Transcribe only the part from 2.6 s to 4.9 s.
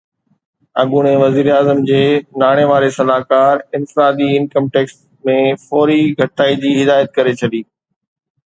واري صلاحڪار انفرادي انڪم